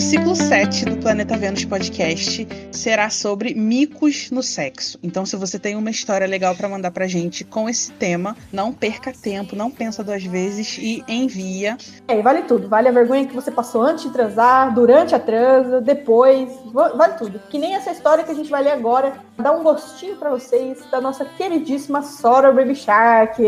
[0.00, 4.98] ciclo 7 do Planeta Vênus Podcast será sobre micos no sexo.
[5.02, 8.72] Então, se você tem uma história legal para mandar pra gente com esse tema, não
[8.72, 11.76] perca tempo, não pensa duas vezes e envia.
[12.08, 12.68] É, vale tudo.
[12.68, 16.50] Vale a vergonha que você passou antes de transar, durante a transa, depois.
[16.72, 17.40] Vale tudo.
[17.48, 19.12] Que nem essa história que a gente vai ler agora.
[19.38, 23.40] Dá um gostinho para vocês da nossa queridíssima Sora Baby Shark.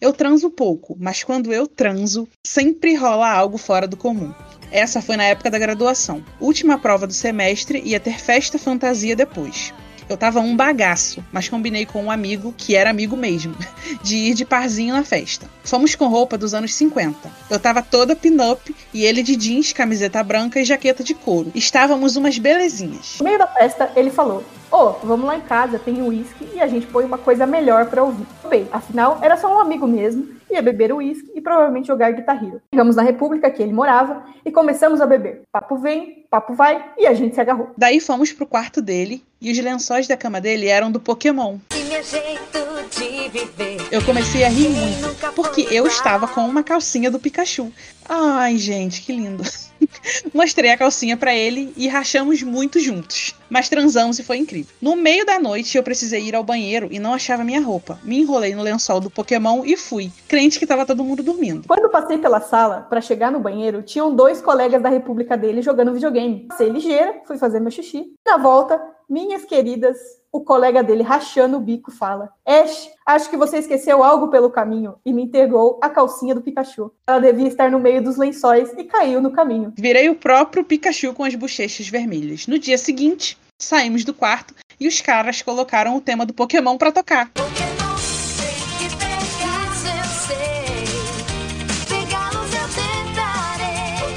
[0.00, 4.32] Eu transo pouco, mas quando eu transo, sempre rola algo fora do comum.
[4.70, 6.24] Essa foi na época da graduação.
[6.40, 9.72] Última prova do semestre ia ter festa fantasia depois.
[10.08, 13.54] Eu tava um bagaço, mas combinei com um amigo, que era amigo mesmo,
[14.02, 15.46] de ir de parzinho na festa.
[15.64, 17.28] Fomos com roupa dos anos 50.
[17.50, 21.50] Eu tava toda pin-up e ele de jeans, camiseta branca e jaqueta de couro.
[21.54, 23.16] Estávamos umas belezinhas.
[23.18, 26.60] No meio da festa, ele falou: Ô, oh, vamos lá em casa, tem uísque e
[26.60, 28.26] a gente põe uma coisa melhor para ouvir.
[28.48, 32.60] Bem, afinal, era só um amigo mesmo, ia beber uísque e provavelmente jogar Guitar Hero.
[32.72, 35.42] Chegamos na república que ele morava e começamos a beber.
[35.52, 37.70] Papo vem, papo vai e a gente se agarrou.
[37.76, 41.58] Daí fomos pro quarto dele e os lençóis da cama dele eram do Pokémon.
[43.90, 47.72] Eu comecei a rir muito, porque eu estava com uma calcinha do Pikachu.
[48.08, 49.44] Ai, gente, que lindo.
[50.34, 53.34] Mostrei a calcinha para ele e rachamos muito juntos.
[53.48, 54.74] Mas transamos e foi incrível.
[54.82, 57.98] No meio da noite eu precisei ir ao banheiro e não achava minha roupa.
[58.02, 61.68] Me enrolei no lençol do Pokémon e fui, crente que tava todo mundo dormindo.
[61.68, 65.92] Quando passei pela sala para chegar no banheiro, tinham dois colegas da República dele jogando
[65.92, 66.46] videogame.
[66.48, 68.04] Passei ligeira, fui fazer meu xixi.
[68.26, 69.96] Na volta, minhas queridas,
[70.32, 74.96] o colega dele rachando o bico fala: Ash, acho que você esqueceu algo pelo caminho
[75.04, 76.92] e me entregou a calcinha do Pikachu.
[77.06, 79.72] Ela devia estar no meio dos lençóis e caiu no caminho.
[79.78, 82.46] Virei o próprio Pikachu com as bochechas vermelhas.
[82.46, 86.92] No dia seguinte, saímos do quarto e os caras colocaram o tema do Pokémon para
[86.92, 87.30] tocar.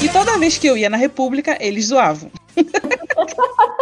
[0.01, 2.31] E toda vez que eu ia na República, eles zoavam.